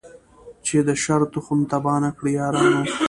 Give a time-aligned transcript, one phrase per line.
[0.65, 2.81] چي د شر تخم تباه نه کړی یارانو